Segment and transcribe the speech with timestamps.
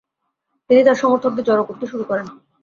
[0.69, 2.27] তিনি তার সমর্থকদের জড়ো করতে শুরু করেন।